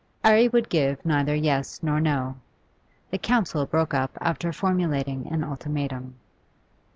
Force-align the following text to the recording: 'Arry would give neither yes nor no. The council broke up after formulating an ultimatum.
'Arry 0.23 0.47
would 0.47 0.67
give 0.67 1.05
neither 1.05 1.35
yes 1.35 1.83
nor 1.83 1.99
no. 1.99 2.35
The 3.11 3.19
council 3.19 3.67
broke 3.67 3.93
up 3.93 4.17
after 4.19 4.51
formulating 4.51 5.27
an 5.31 5.43
ultimatum. 5.43 6.15